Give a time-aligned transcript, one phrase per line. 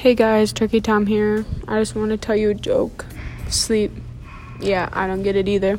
[0.00, 1.44] Hey guys, Turkey Tom here.
[1.68, 3.04] I just want to tell you a joke.
[3.50, 3.92] Sleep.
[4.58, 5.78] Yeah, I don't get it either.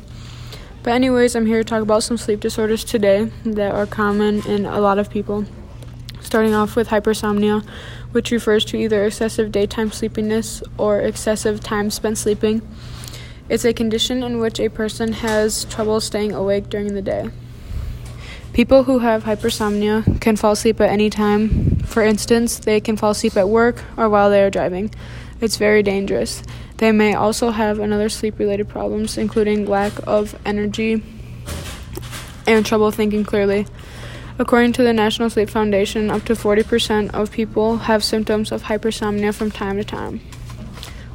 [0.84, 4.64] But, anyways, I'm here to talk about some sleep disorders today that are common in
[4.64, 5.44] a lot of people.
[6.20, 7.66] Starting off with hypersomnia,
[8.12, 12.62] which refers to either excessive daytime sleepiness or excessive time spent sleeping.
[13.48, 17.30] It's a condition in which a person has trouble staying awake during the day.
[18.52, 21.71] People who have hypersomnia can fall asleep at any time.
[21.84, 24.90] For instance, they can fall asleep at work or while they are driving.
[25.40, 26.42] It's very dangerous.
[26.78, 31.02] They may also have another sleep related problems, including lack of energy
[32.46, 33.66] and trouble thinking clearly.
[34.38, 39.34] According to the National Sleep Foundation, up to 40% of people have symptoms of hypersomnia
[39.34, 40.20] from time to time.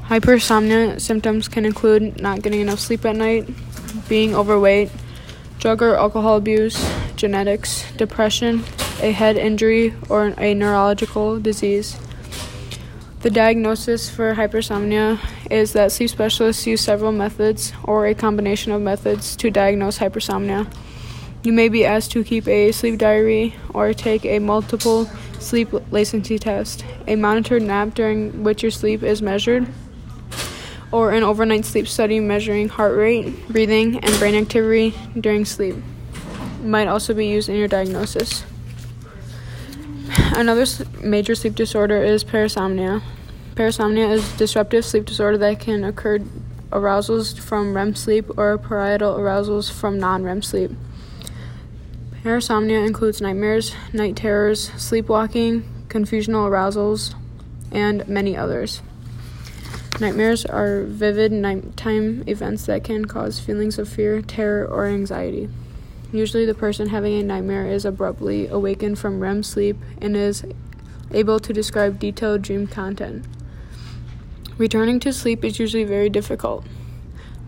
[0.04, 3.50] Hypersomnia symptoms can include not getting enough sleep at night,
[4.08, 4.90] being overweight,
[5.60, 8.64] drug or alcohol abuse, genetics, depression,
[9.02, 11.98] a head injury, or a neurological disease.
[13.22, 18.82] The diagnosis for hypersomnia is that sleep specialists use several methods or a combination of
[18.82, 20.72] methods to diagnose hypersomnia.
[21.44, 25.10] You may be asked to keep a sleep diary or take a multiple
[25.40, 29.68] sleep latency test, a monitored nap during which your sleep is measured,
[30.92, 35.76] or an overnight sleep study measuring heart rate, breathing, and brain activity during sleep
[36.62, 38.44] might also be used in your diagnosis.
[40.38, 40.68] Another
[41.02, 43.02] major sleep disorder is parasomnia.
[43.56, 46.20] Parasomnia is a disruptive sleep disorder that can occur
[46.72, 50.70] arousals from REM sleep or partial arousals from non-REM sleep.
[52.24, 57.16] Parasomnia includes nightmares, night terrors, sleepwalking, confusional arousals,
[57.72, 58.84] and many others.
[60.00, 65.50] Nightmares are vivid nighttime events that can cause feelings of fear, terror, or anxiety.
[66.12, 70.46] Usually, the person having a nightmare is abruptly awakened from REM sleep and is
[71.12, 73.26] able to describe detailed dream content.
[74.58, 76.66] Returning to sleep is usually very difficult.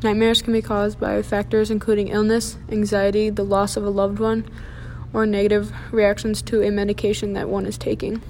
[0.04, 4.46] Nightmares can be caused by factors including illness, anxiety, the loss of a loved one,
[5.12, 8.22] or negative reactions to a medication that one is taking.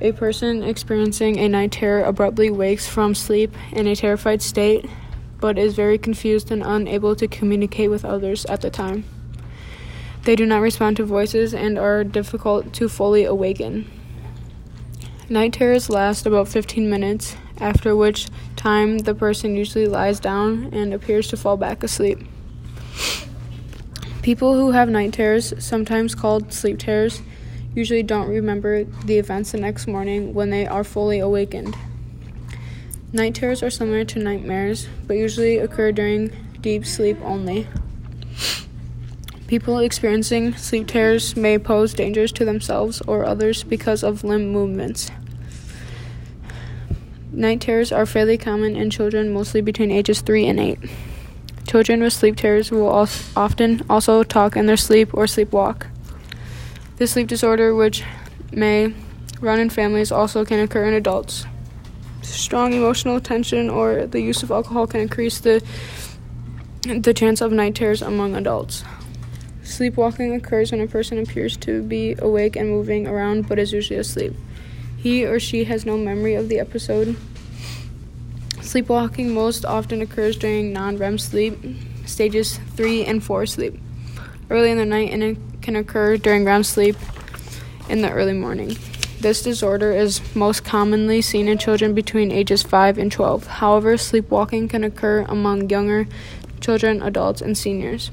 [0.00, 4.84] A person experiencing a night terror abruptly wakes from sleep in a terrified state
[5.40, 9.04] but is very confused and unable to communicate with others at the time.
[10.24, 13.90] They do not respond to voices and are difficult to fully awaken.
[15.30, 20.92] Night terrors last about 15 minutes, after which time the person usually lies down and
[20.92, 22.18] appears to fall back asleep.
[24.22, 27.22] People who have night terrors, sometimes called sleep terrors,
[27.74, 31.76] usually don't remember the events the next morning when they are fully awakened.
[33.10, 36.30] Night terrors are similar to nightmares, but usually occur during
[36.60, 37.66] deep sleep only.
[39.46, 45.10] People experiencing sleep terrors may pose dangers to themselves or others because of limb movements.
[47.32, 50.78] Night terrors are fairly common in children, mostly between ages 3 and 8.
[51.66, 55.86] Children with sleep terrors will often also talk in their sleep or sleepwalk.
[56.96, 58.04] This sleep disorder, which
[58.52, 58.92] may
[59.40, 61.46] run in families, also can occur in adults
[62.22, 65.62] strong emotional tension or the use of alcohol can increase the
[66.82, 68.84] the chance of night terrors among adults.
[69.62, 73.98] Sleepwalking occurs when a person appears to be awake and moving around but is usually
[73.98, 74.34] asleep.
[74.96, 77.16] He or she has no memory of the episode.
[78.62, 81.58] Sleepwalking most often occurs during non REM sleep,
[82.06, 83.78] stages 3 and 4 sleep,
[84.50, 86.96] early in the night, and it can occur during REM sleep
[87.88, 88.76] in the early morning.
[89.20, 93.48] This disorder is most commonly seen in children between ages 5 and 12.
[93.48, 96.06] However, sleepwalking can occur among younger
[96.60, 98.12] children, adults, and seniors.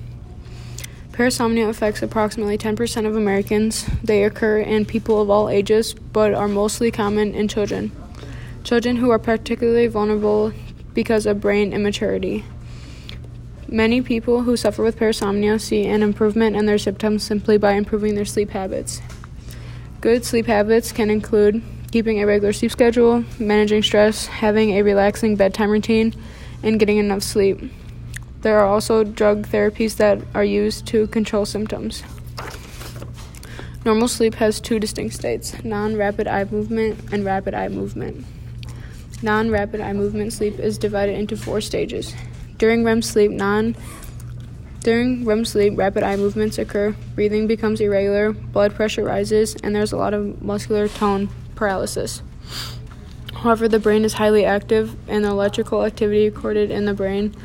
[1.12, 3.86] Parasomnia affects approximately 10% of Americans.
[4.04, 7.92] They occur in people of all ages, but are mostly common in children.
[8.64, 10.54] Children who are particularly vulnerable
[10.96, 12.46] because of brain immaturity.
[13.68, 18.16] Many people who suffer with parasomnia see an improvement in their symptoms simply by improving
[18.16, 19.02] their sleep habits.
[20.06, 25.36] Good sleep habits can include keeping a regular sleep schedule, managing stress, having a relaxing
[25.36, 26.14] bedtime routine,
[26.62, 27.60] and getting enough sleep.
[28.42, 32.04] There are also drug therapies that are used to control symptoms.
[33.84, 38.28] Normal sleep has two distinct states non rapid eye movement and rapid eye movement.
[39.24, 42.14] Non rapid eye movement sleep is divided into four stages.
[42.60, 43.76] During REM sleep, non
[44.86, 49.92] during REM sleep, rapid eye movements occur, breathing becomes irregular, blood pressure rises, and there's
[49.92, 52.22] a lot of muscular tone paralysis.
[53.34, 57.36] However, the brain is highly active, and the electrical activity recorded in the brain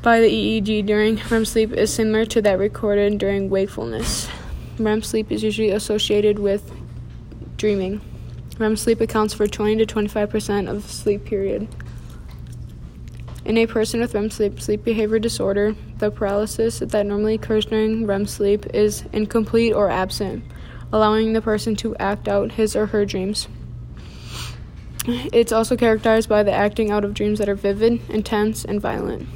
[0.00, 4.26] by the EEG during REM sleep is similar to that recorded during wakefulness.
[4.78, 6.72] REM sleep is usually associated with
[7.58, 8.00] dreaming.
[8.58, 11.68] REM sleep accounts for 20 to 25% of sleep period.
[13.44, 18.06] In a person with REM sleep sleep behavior disorder, the paralysis that normally occurs during
[18.06, 20.44] REM sleep is incomplete or absent,
[20.92, 23.48] allowing the person to act out his or her dreams.
[25.06, 29.26] It's also characterized by the acting out of dreams that are vivid, intense, and violent.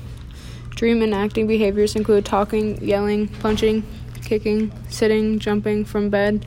[0.71, 3.85] Dream and acting behaviors include talking, yelling, punching,
[4.23, 6.45] kicking, sitting, jumping from bed,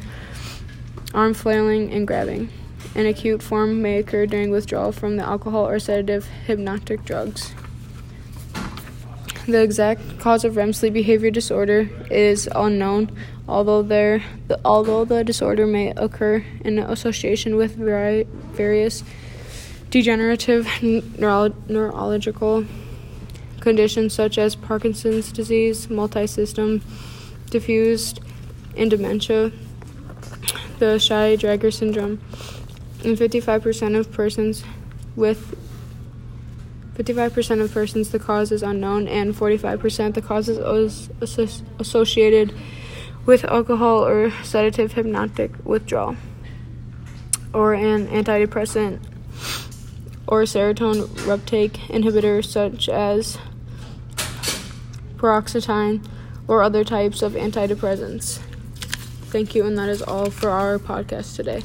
[1.13, 2.49] arm flailing, and grabbing.
[2.95, 7.53] An acute form may occur during withdrawal from the alcohol or sedative hypnotic drugs.
[9.47, 13.15] The exact cause of REM sleep behavior disorder is unknown,
[13.47, 19.03] although there, the, although the disorder may occur in association with vari- various
[19.89, 22.65] degenerative neuro- neurological
[23.61, 26.81] conditions such as Parkinson's disease, multisystem
[27.49, 28.19] diffused,
[28.75, 29.51] and dementia,
[30.79, 32.19] the Shy-Drager syndrome.
[33.07, 34.65] And 55% of persons
[35.15, 35.57] with
[36.95, 41.09] 55% of persons the cause is unknown and 45% the cause is
[41.79, 42.53] associated
[43.25, 46.17] with alcohol or sedative hypnotic withdrawal
[47.53, 48.99] or an antidepressant
[50.27, 53.37] or serotonin reuptake inhibitor such as
[55.15, 56.05] paroxetine
[56.45, 58.39] or other types of antidepressants.
[59.31, 61.61] Thank you, and that is all for our podcast today.